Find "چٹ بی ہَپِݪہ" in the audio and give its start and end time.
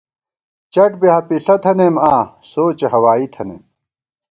0.73-1.55